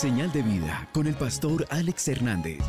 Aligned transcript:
Señal 0.00 0.32
de 0.32 0.40
vida 0.40 0.88
con 0.94 1.06
el 1.06 1.12
pastor 1.12 1.66
Alex 1.68 2.08
Hernández. 2.08 2.60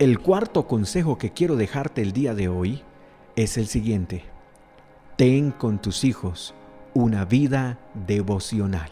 El 0.00 0.18
cuarto 0.18 0.66
consejo 0.66 1.18
que 1.18 1.30
quiero 1.30 1.54
dejarte 1.54 2.02
el 2.02 2.12
día 2.12 2.34
de 2.34 2.48
hoy 2.48 2.82
es 3.36 3.58
el 3.58 3.68
siguiente. 3.68 4.24
Ten 5.14 5.52
con 5.52 5.80
tus 5.80 6.02
hijos 6.02 6.52
una 6.94 7.24
vida 7.26 7.78
devocional. 7.94 8.90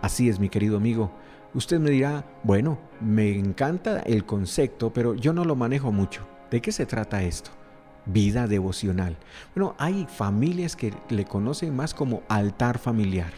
Así 0.00 0.28
es, 0.28 0.38
mi 0.38 0.50
querido 0.50 0.76
amigo. 0.76 1.10
Usted 1.54 1.80
me 1.80 1.90
dirá, 1.90 2.24
bueno, 2.44 2.78
me 3.00 3.36
encanta 3.36 3.98
el 3.98 4.24
concepto, 4.24 4.92
pero 4.92 5.16
yo 5.16 5.32
no 5.32 5.44
lo 5.44 5.56
manejo 5.56 5.90
mucho. 5.90 6.24
¿De 6.52 6.62
qué 6.62 6.70
se 6.70 6.86
trata 6.86 7.24
esto? 7.24 7.50
Vida 8.06 8.46
devocional. 8.46 9.16
Bueno, 9.54 9.74
hay 9.78 10.06
familias 10.08 10.76
que 10.76 10.92
le 11.08 11.24
conocen 11.24 11.74
más 11.74 11.94
como 11.94 12.22
altar 12.28 12.78
familiar. 12.78 13.32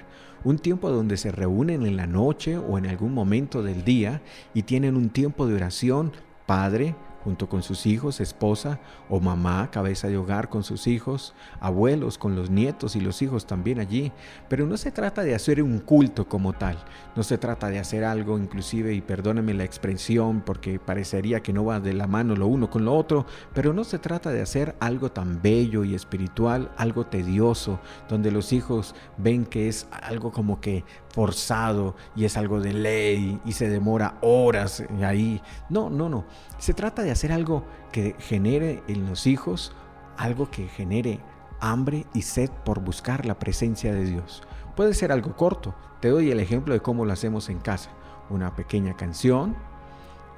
Un 0.45 0.59
tiempo 0.59 0.91
donde 0.91 1.17
se 1.17 1.33
reúnen 1.33 1.87
en 1.87 1.97
la 1.97 2.07
noche 2.07 2.59
o 2.59 2.79
en 2.79 2.87
algún 2.87 3.15
momento 3.15 3.63
del 3.63 3.85
día 3.85 4.23
y 4.55 4.63
tienen 4.63 4.97
un 4.97 5.11
tiempo 5.11 5.47
de 5.47 5.55
oración, 5.55 6.13
padre, 6.47 6.95
junto 7.27 7.49
con 7.49 7.65
sus 7.65 7.87
hijos, 7.87 8.21
esposa 8.21 8.79
o 9.11 9.19
mamá, 9.19 9.69
cabeza 9.73 10.07
de 10.07 10.17
hogar 10.17 10.49
con 10.49 10.63
sus 10.63 10.87
hijos, 10.87 11.35
abuelos 11.59 12.19
con 12.19 12.37
los 12.37 12.51
nietos 12.51 12.95
y 12.95 13.01
los 13.01 13.21
hijos 13.21 13.49
también 13.49 13.81
allí. 13.81 14.13
Pero 14.49 14.65
no 14.65 14.77
se 14.77 14.93
trata 14.93 15.25
de 15.25 15.35
hacer 15.35 15.61
un 15.61 15.81
culto 15.81 16.29
como 16.29 16.53
tal, 16.53 16.79
no 17.17 17.25
se 17.25 17.37
trata 17.37 17.69
de 17.69 17.81
hacer 17.81 18.05
algo 18.05 18.39
inclusive, 18.39 18.95
y 18.95 19.01
perdóname 19.01 19.55
la 19.55 19.65
expresión 19.65 20.41
porque 20.41 20.79
parecería 20.79 21.41
que 21.41 21.53
no 21.53 21.65
va 21.65 21.81
de 21.81 21.95
la 21.95 22.07
mano 22.07 22.37
lo 22.37 22.47
uno 22.47 22.71
con 22.71 22.85
lo 22.85 22.95
otro, 22.95 23.27
pero 23.53 23.73
no 23.73 23.83
se 23.83 23.99
trata 23.99 24.31
de 24.31 24.43
hacer 24.43 24.77
algo 24.79 25.11
tan 25.11 25.43
bello 25.43 25.83
y 25.83 25.97
espiritual, 25.97 26.71
algo 26.77 27.07
tedioso, 27.07 27.81
donde 28.09 28.31
los 28.31 28.53
hijos 28.53 28.95
ven 29.19 29.47
que 29.47 29.67
es 29.67 29.89
algo 29.91 30.31
como 30.31 30.61
que 30.61 30.85
forzado 31.17 31.97
y 32.15 32.27
es 32.27 32.37
algo 32.37 32.61
de 32.61 32.75
ley 32.75 33.41
y 33.47 33.53
se 33.53 33.71
demora 33.71 34.19
horas 34.21 34.85
ahí. 35.03 35.41
No, 35.71 35.89
no, 35.89 36.11
no. 36.11 36.27
Se 36.59 36.75
trata 36.75 37.03
de 37.03 37.11
hacer 37.11 37.33
algo 37.33 37.65
que 37.91 38.15
genere 38.19 38.83
en 38.87 39.09
los 39.09 39.27
hijos 39.27 39.75
algo 40.17 40.51
que 40.51 40.69
genere 40.69 41.21
hambre 41.61 42.07
y 42.13 42.23
sed 42.23 42.51
por 42.65 42.81
buscar 42.81 43.27
la 43.27 43.39
presencia 43.39 43.95
de 43.95 44.05
Dios. 44.05 44.43
Puede 44.75 44.95
ser 44.95 45.13
algo 45.13 45.35
corto. 45.37 45.75
Te 46.01 46.11
doy 46.11 46.31
el 46.31 46.41
ejemplo 46.41 46.75
de 46.75 46.81
cómo 46.81 47.05
lo 47.05 47.13
hacemos 47.13 47.49
en 47.49 47.61
casa. 47.61 47.91
Una 48.29 48.55
pequeña 48.55 48.95
canción. 48.95 49.57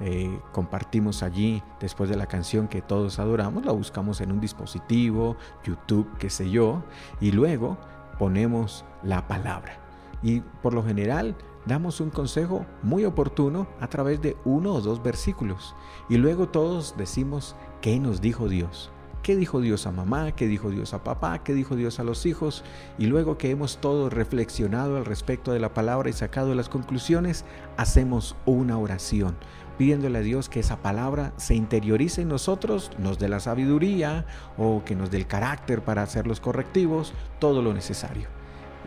Eh, 0.01 0.41
compartimos 0.53 1.25
allí 1.25 1.61
después 1.81 2.09
de 2.09 2.17
la 2.17 2.27
canción 2.27 2.69
que 2.69 2.81
todos 2.81 3.19
adoramos, 3.19 3.67
la 3.67 3.73
buscamos 3.73 4.21
en 4.21 4.31
un 4.31 4.41
dispositivo, 4.41 5.37
YouTube, 5.65 6.09
qué 6.21 6.31
sé 6.31 6.49
yo, 6.51 6.85
y 7.21 7.33
luego 7.33 7.77
ponemos 8.17 8.85
la 9.03 9.27
palabra. 9.27 9.88
Y 10.23 10.41
por 10.41 10.75
lo 10.75 10.83
general 10.83 11.37
damos 11.67 12.01
un 12.01 12.11
consejo 12.11 12.67
muy 12.83 13.05
oportuno 13.05 13.69
a 13.81 13.89
través 13.89 14.21
de 14.21 14.37
uno 14.45 14.75
o 14.75 14.81
dos 14.81 15.03
versículos. 15.03 15.75
Y 16.09 16.17
luego 16.17 16.49
todos 16.49 16.95
decimos, 16.97 17.57
¿qué 17.81 18.01
nos 18.01 18.21
dijo 18.21 18.49
Dios? 18.49 18.91
¿Qué 19.23 19.37
dijo 19.37 19.61
Dios 19.61 19.87
a 19.87 19.93
mamá? 19.93 20.33
¿Qué 20.33 20.47
dijo 20.47 20.71
Dios 20.71 20.95
a 20.95 21.05
papá? 21.05 21.43
¿Qué 21.45 21.53
dijo 21.53 21.77
Dios 21.77 22.01
a 22.01 22.05
los 22.05 22.25
hijos? 22.25 22.65
Y 22.97 23.07
luego 23.07 23.37
que 23.37 23.51
hemos 23.51 23.79
todos 23.79 24.11
reflexionado 24.13 24.97
al 24.97 25.05
respecto 25.05 25.53
de 25.53 25.61
la 25.61 25.75
palabra 25.75 26.09
y 26.09 26.15
sacado 26.15 26.55
las 26.55 26.71
conclusiones, 26.71 27.45
hacemos 27.77 28.37
una 28.47 28.79
oración, 28.79 29.37
pidiéndole 29.77 30.19
a 30.19 30.23
Dios 30.23 30.49
que 30.49 30.61
esa 30.61 30.79
palabra 30.79 31.35
se 31.37 31.55
interiorice 31.55 32.23
en 32.23 32.29
nosotros, 32.29 32.91
nos 32.97 33.19
dé 33.19 33.29
la 33.29 33.41
sabiduría 33.41 34.25
o 34.57 34.83
que 34.85 34.95
nos 34.95 35.11
dé 35.11 35.19
el 35.19 35.27
carácter 35.27 35.83
para 35.83 36.03
hacer 36.03 36.27
los 36.27 36.41
correctivos, 36.41 37.13
todo 37.39 37.61
lo 37.61 37.75
necesario. 37.75 38.38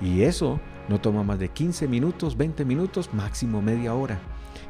Y 0.01 0.23
eso 0.23 0.59
no 0.89 0.99
toma 0.99 1.23
más 1.23 1.39
de 1.39 1.49
15 1.49 1.87
minutos, 1.87 2.35
20 2.35 2.65
minutos, 2.65 3.13
máximo 3.13 3.61
media 3.61 3.93
hora. 3.93 4.19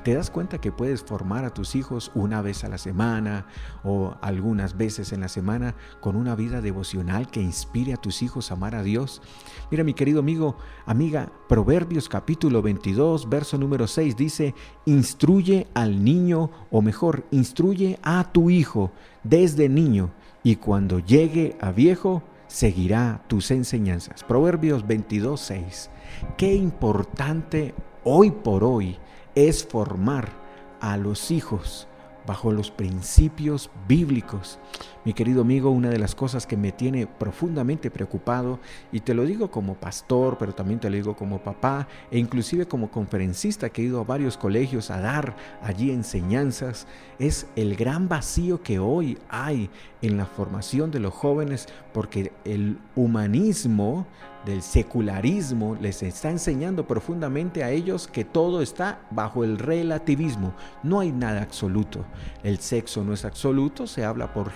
¿Te 0.03 0.16
das 0.16 0.31
cuenta 0.31 0.59
que 0.59 0.72
puedes 0.72 1.03
formar 1.03 1.46
a 1.46 1.53
tus 1.53 1.75
hijos 1.75 2.12
una 2.16 2.42
vez 2.42 2.64
a 2.64 2.69
la 2.69 2.80
semana 2.80 3.46
o 3.84 4.16
algunas 4.22 4.75
veces 4.75 5.14
en 5.14 5.22
la 5.22 5.28
semana 5.28 5.75
con 6.00 6.16
una 6.16 6.36
vida 6.36 6.59
devocional 6.59 7.30
que 7.30 7.40
inspire 7.40 7.94
a 7.94 7.97
tus 7.97 8.24
hijos 8.24 8.50
a 8.50 8.56
amar 8.56 8.74
a 8.74 8.81
Dios? 8.81 9.22
Mira 9.69 9.84
mi 9.84 9.94
querido 9.94 10.19
amigo, 10.19 10.58
amiga, 10.88 11.31
Proverbios 11.48 12.09
capítulo 12.09 12.63
22, 12.63 13.30
verso 13.30 13.59
número 13.59 13.86
6 13.86 14.18
dice, 14.18 14.56
instruye 14.86 15.68
al 15.75 16.03
niño, 16.03 16.50
o 16.72 16.81
mejor, 16.81 17.24
instruye 17.30 18.00
a 18.02 18.31
tu 18.31 18.50
hijo 18.50 18.92
desde 19.24 19.69
niño, 19.69 20.12
y 20.44 20.56
cuando 20.56 20.98
llegue 20.98 21.58
a 21.62 21.72
viejo, 21.72 22.24
seguirá 22.51 23.23
tus 23.28 23.50
enseñanzas. 23.50 24.25
Proverbios 24.25 24.85
22, 24.85 25.39
6. 25.39 25.89
Qué 26.38 26.53
importante 26.53 27.73
hoy 28.03 28.29
por 28.29 28.66
hoy 28.66 28.97
es 29.35 29.66
formar 29.66 30.29
a 30.81 30.97
los 30.97 31.31
hijos 31.31 31.88
bajo 32.28 32.51
los 32.51 32.69
principios 32.69 33.72
bíblicos. 33.88 34.59
Mi 35.03 35.13
querido 35.13 35.41
amigo, 35.41 35.72
una 35.72 35.89
de 35.89 35.97
las 35.97 36.13
cosas 36.13 36.45
que 36.45 36.56
me 36.56 36.72
tiene 36.72 37.07
profundamente 37.07 37.89
preocupado, 37.89 38.59
y 38.91 39.00
te 39.00 39.16
lo 39.16 39.25
digo 39.25 39.50
como 39.50 39.73
pastor, 39.73 40.38
pero 40.38 40.53
también 40.53 40.79
te 40.79 40.91
lo 40.91 40.95
digo 40.95 41.16
como 41.16 41.39
papá, 41.39 41.88
e 42.12 42.19
inclusive 42.19 42.67
como 42.67 42.91
conferencista 42.91 43.69
que 43.69 43.81
he 43.81 43.85
ido 43.85 44.00
a 44.00 44.03
varios 44.03 44.38
colegios 44.38 44.91
a 44.91 45.01
dar 45.01 45.35
allí 45.63 45.89
enseñanzas, 45.89 46.85
es 47.17 47.47
el 47.56 47.75
gran 47.75 48.09
vacío 48.09 48.62
que 48.62 48.78
hoy 48.78 49.17
hay 49.28 49.72
en 50.03 50.17
la 50.17 50.28
formación 50.28 50.91
de 50.91 51.00
los 51.00 51.13
jóvenes, 51.16 51.68
porque 51.94 52.31
el 52.45 52.78
humanismo 52.95 54.06
del 54.45 54.62
secularismo 54.62 55.78
les 55.79 56.01
está 56.01 56.31
enseñando 56.31 56.88
profundamente 56.88 57.63
a 57.63 57.69
ellos 57.69 58.07
que 58.07 58.25
todo 58.25 58.62
está 58.62 59.01
bajo 59.12 59.44
el 59.44 59.57
relativismo. 59.57 60.53
No 60.83 61.00
hay 61.00 61.12
nada 61.12 61.44
absoluto. 61.44 62.06
El 62.44 62.57
sexo 62.57 63.03
no 63.03 63.13
es 63.13 63.23
absoluto, 63.23 63.85
se 63.85 64.03
habla 64.03 64.33
por 64.33 64.50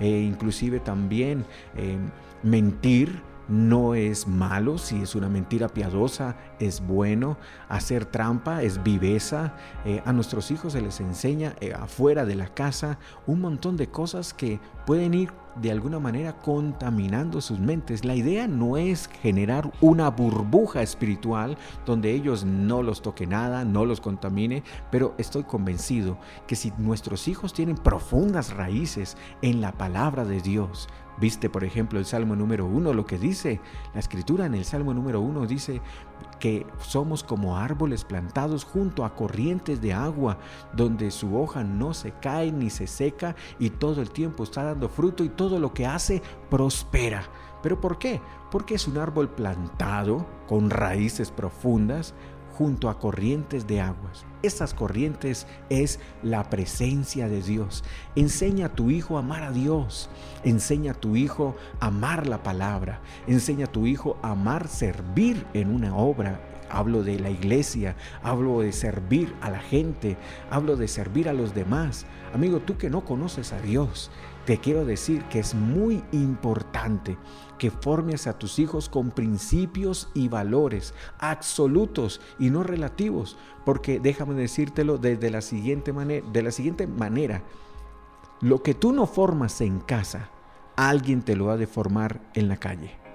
e 0.00 0.08
inclusive 0.08 0.80
también 0.80 1.44
eh, 1.76 1.98
mentir 2.42 3.22
no 3.48 3.94
es 3.94 4.26
malo, 4.26 4.76
si 4.76 5.02
es 5.02 5.14
una 5.14 5.28
mentira 5.28 5.68
piadosa, 5.68 6.36
es 6.58 6.84
bueno. 6.84 7.38
Hacer 7.68 8.04
trampa 8.04 8.62
es 8.62 8.82
viveza. 8.82 9.54
Eh, 9.84 10.02
a 10.04 10.12
nuestros 10.12 10.50
hijos 10.50 10.72
se 10.72 10.80
les 10.80 10.98
enseña 11.00 11.54
afuera 11.80 12.24
de 12.24 12.34
la 12.34 12.48
casa 12.48 12.98
un 13.24 13.40
montón 13.40 13.76
de 13.76 13.86
cosas 13.86 14.34
que 14.34 14.58
pueden 14.84 15.14
ir 15.14 15.30
de 15.60 15.70
alguna 15.70 15.98
manera 15.98 16.38
contaminando 16.38 17.40
sus 17.40 17.58
mentes. 17.58 18.04
La 18.04 18.14
idea 18.14 18.46
no 18.46 18.76
es 18.76 19.08
generar 19.08 19.72
una 19.80 20.10
burbuja 20.10 20.82
espiritual 20.82 21.56
donde 21.84 22.12
ellos 22.12 22.44
no 22.44 22.82
los 22.82 23.02
toque 23.02 23.26
nada, 23.26 23.64
no 23.64 23.84
los 23.84 24.00
contamine, 24.00 24.62
pero 24.90 25.14
estoy 25.18 25.44
convencido 25.44 26.18
que 26.46 26.56
si 26.56 26.72
nuestros 26.78 27.28
hijos 27.28 27.52
tienen 27.52 27.76
profundas 27.76 28.52
raíces 28.54 29.16
en 29.42 29.60
la 29.60 29.72
palabra 29.72 30.24
de 30.24 30.40
Dios, 30.40 30.88
Viste, 31.18 31.48
por 31.48 31.64
ejemplo, 31.64 31.98
el 31.98 32.04
Salmo 32.04 32.36
número 32.36 32.66
uno, 32.66 32.92
lo 32.92 33.06
que 33.06 33.18
dice 33.18 33.60
la 33.94 34.00
escritura 34.00 34.44
en 34.44 34.54
el 34.54 34.66
Salmo 34.66 34.92
número 34.92 35.20
uno 35.20 35.46
dice 35.46 35.80
que 36.38 36.66
somos 36.80 37.22
como 37.22 37.56
árboles 37.56 38.04
plantados 38.04 38.64
junto 38.64 39.04
a 39.04 39.14
corrientes 39.14 39.80
de 39.80 39.92
agua, 39.92 40.38
donde 40.72 41.10
su 41.10 41.38
hoja 41.38 41.64
no 41.64 41.94
se 41.94 42.12
cae 42.12 42.52
ni 42.52 42.70
se 42.70 42.86
seca 42.86 43.36
y 43.58 43.70
todo 43.70 44.02
el 44.02 44.10
tiempo 44.10 44.44
está 44.44 44.64
dando 44.64 44.88
fruto 44.88 45.24
y 45.24 45.28
todo 45.28 45.58
lo 45.58 45.72
que 45.72 45.86
hace 45.86 46.22
prospera. 46.50 47.24
¿Pero 47.62 47.80
por 47.80 47.98
qué? 47.98 48.20
Porque 48.50 48.74
es 48.74 48.86
un 48.86 48.98
árbol 48.98 49.28
plantado 49.28 50.26
con 50.46 50.70
raíces 50.70 51.30
profundas 51.30 52.14
junto 52.56 52.88
a 52.88 52.98
corrientes 52.98 53.66
de 53.66 53.80
aguas. 53.80 54.24
Esas 54.42 54.72
corrientes 54.72 55.46
es 55.68 56.00
la 56.22 56.48
presencia 56.48 57.28
de 57.28 57.42
Dios. 57.42 57.84
Enseña 58.14 58.66
a 58.66 58.74
tu 58.74 58.90
hijo 58.90 59.16
a 59.16 59.20
amar 59.20 59.42
a 59.42 59.52
Dios. 59.52 60.08
Enseña 60.42 60.92
a 60.92 60.94
tu 60.94 61.16
hijo 61.16 61.54
a 61.80 61.88
amar 61.88 62.26
la 62.26 62.42
palabra. 62.42 63.00
Enseña 63.26 63.66
a 63.66 63.72
tu 63.72 63.86
hijo 63.86 64.16
a 64.22 64.30
amar 64.30 64.68
servir 64.68 65.46
en 65.52 65.70
una 65.70 65.96
obra 65.96 66.40
hablo 66.70 67.02
de 67.02 67.18
la 67.18 67.30
iglesia, 67.30 67.96
hablo 68.22 68.60
de 68.60 68.72
servir 68.72 69.34
a 69.40 69.50
la 69.50 69.60
gente, 69.60 70.16
hablo 70.50 70.76
de 70.76 70.88
servir 70.88 71.28
a 71.28 71.32
los 71.32 71.54
demás. 71.54 72.06
Amigo, 72.34 72.60
tú 72.60 72.76
que 72.76 72.90
no 72.90 73.04
conoces 73.04 73.52
a 73.52 73.60
Dios, 73.60 74.10
te 74.46 74.58
quiero 74.58 74.84
decir 74.84 75.24
que 75.24 75.40
es 75.40 75.54
muy 75.54 76.04
importante 76.12 77.18
que 77.58 77.70
formes 77.70 78.26
a 78.26 78.38
tus 78.38 78.58
hijos 78.58 78.88
con 78.88 79.10
principios 79.10 80.08
y 80.14 80.28
valores 80.28 80.94
absolutos 81.18 82.20
y 82.38 82.50
no 82.50 82.62
relativos, 82.62 83.36
porque 83.64 83.98
déjame 83.98 84.34
decírtelo 84.34 84.98
desde 84.98 85.30
la 85.30 85.40
siguiente 85.40 85.92
manera, 85.92 86.26
de 86.32 86.42
la 86.42 86.52
siguiente 86.52 86.86
manera. 86.86 87.42
Lo 88.40 88.62
que 88.62 88.74
tú 88.74 88.92
no 88.92 89.06
formas 89.06 89.60
en 89.60 89.80
casa, 89.80 90.28
alguien 90.76 91.22
te 91.22 91.34
lo 91.34 91.50
ha 91.50 91.56
de 91.56 91.66
formar 91.66 92.20
en 92.34 92.48
la 92.48 92.58
calle. 92.58 93.05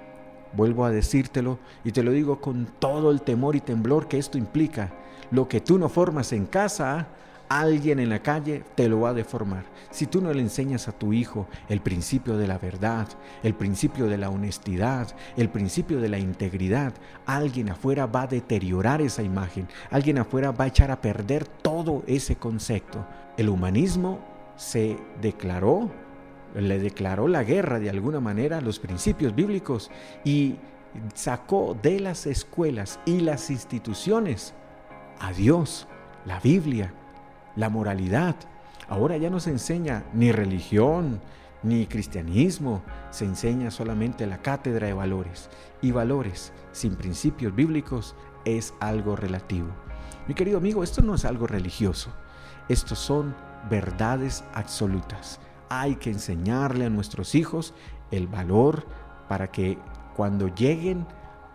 Vuelvo 0.53 0.85
a 0.85 0.91
decírtelo 0.91 1.59
y 1.83 1.91
te 1.91 2.03
lo 2.03 2.11
digo 2.11 2.41
con 2.41 2.67
todo 2.79 3.11
el 3.11 3.21
temor 3.21 3.55
y 3.55 3.61
temblor 3.61 4.07
que 4.07 4.17
esto 4.17 4.37
implica. 4.37 4.93
Lo 5.31 5.47
que 5.47 5.61
tú 5.61 5.77
no 5.77 5.87
formas 5.87 6.33
en 6.33 6.45
casa, 6.45 7.07
alguien 7.47 7.99
en 7.99 8.09
la 8.09 8.19
calle 8.19 8.63
te 8.75 8.87
lo 8.87 9.01
va 9.01 9.09
a 9.09 9.13
deformar. 9.13 9.65
Si 9.89 10.07
tú 10.07 10.21
no 10.21 10.33
le 10.33 10.41
enseñas 10.41 10.87
a 10.87 10.93
tu 10.93 11.11
hijo 11.11 11.47
el 11.67 11.81
principio 11.81 12.37
de 12.37 12.47
la 12.47 12.57
verdad, 12.57 13.07
el 13.43 13.53
principio 13.53 14.07
de 14.07 14.17
la 14.17 14.29
honestidad, 14.29 15.13
el 15.35 15.49
principio 15.49 15.99
de 15.99 16.07
la 16.07 16.17
integridad, 16.17 16.93
alguien 17.25 17.69
afuera 17.69 18.05
va 18.05 18.23
a 18.23 18.27
deteriorar 18.27 19.01
esa 19.01 19.21
imagen, 19.21 19.67
alguien 19.89 20.17
afuera 20.17 20.51
va 20.51 20.65
a 20.65 20.67
echar 20.67 20.91
a 20.91 21.01
perder 21.01 21.45
todo 21.45 22.03
ese 22.07 22.37
concepto. 22.37 23.05
El 23.35 23.49
humanismo 23.49 24.19
se 24.55 24.97
declaró, 25.21 25.91
le 26.55 26.79
declaró 26.79 27.27
la 27.27 27.43
guerra 27.43 27.79
de 27.79 27.89
alguna 27.89 28.19
manera 28.19 28.57
a 28.57 28.61
los 28.61 28.79
principios 28.79 29.35
bíblicos 29.35 29.91
y 30.23 30.55
sacó 31.13 31.77
de 31.81 31.99
las 31.99 32.25
escuelas 32.25 32.99
y 33.05 33.21
las 33.21 33.49
instituciones 33.49 34.53
a 35.19 35.31
Dios, 35.33 35.87
la 36.25 36.39
Biblia, 36.39 36.93
la 37.55 37.69
moralidad. 37.69 38.35
Ahora 38.87 39.17
ya 39.17 39.29
no 39.29 39.39
se 39.39 39.51
enseña 39.51 40.03
ni 40.13 40.31
religión, 40.31 41.21
ni 41.63 41.85
cristianismo, 41.85 42.81
se 43.11 43.25
enseña 43.25 43.71
solamente 43.71 44.25
la 44.25 44.41
cátedra 44.41 44.87
de 44.87 44.93
valores. 44.93 45.49
Y 45.81 45.91
valores 45.91 46.51
sin 46.71 46.95
principios 46.95 47.55
bíblicos 47.55 48.15
es 48.45 48.73
algo 48.79 49.15
relativo. 49.15 49.69
Mi 50.27 50.33
querido 50.33 50.57
amigo, 50.57 50.83
esto 50.83 51.01
no 51.01 51.15
es 51.15 51.25
algo 51.25 51.47
religioso, 51.47 52.11
estos 52.69 52.99
son 52.99 53.35
verdades 53.69 54.43
absolutas. 54.53 55.39
Hay 55.73 55.95
que 55.95 56.09
enseñarle 56.09 56.87
a 56.87 56.89
nuestros 56.89 57.33
hijos 57.33 57.73
el 58.11 58.27
valor 58.27 58.85
para 59.29 59.51
que 59.51 59.77
cuando 60.17 60.49
lleguen 60.49 61.07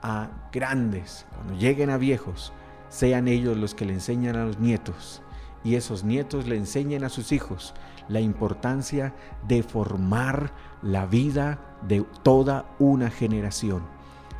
a 0.03 0.31
grandes, 0.51 1.27
cuando 1.35 1.53
lleguen 1.53 1.91
a 1.91 1.99
viejos, 1.99 2.55
sean 2.89 3.29
ellos 3.29 3.59
los 3.59 3.75
que 3.75 3.85
le 3.85 3.93
enseñan 3.93 4.37
a 4.37 4.47
los 4.47 4.59
nietos 4.59 5.21
y 5.65 5.75
esos 5.75 6.03
nietos 6.03 6.47
le 6.47 6.57
enseñen 6.57 7.05
a 7.05 7.11
sus 7.11 7.31
hijos 7.31 7.75
la 8.09 8.21
importancia 8.21 9.13
de 9.47 9.63
formar 9.63 10.51
la 10.81 11.05
vida 11.05 11.59
de 11.87 12.03
toda 12.23 12.65
una 12.79 13.11
generación. 13.11 13.83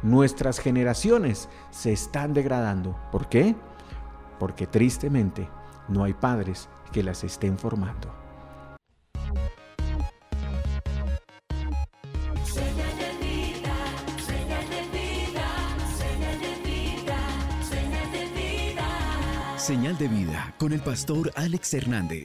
Nuestras 0.03 0.59
generaciones 0.59 1.51
se 1.71 1.93
están 1.93 2.33
degradando. 2.33 2.99
¿Por 3.13 3.29
qué? 3.29 3.55
Porque 4.39 4.67
tristemente 4.67 5.51
no 5.87 6.03
hay 6.05 6.15
padres 6.15 6.71
que 6.93 7.03
las 7.03 7.25
estén 7.25 7.59
formando. 7.59 8.26
Señal 19.67 19.99
de 19.99 20.07
vida 20.07 20.55
con 20.61 20.73
el 20.73 20.79
pastor 20.79 21.33
Alex 21.35 21.75
Hernández. 21.75 22.23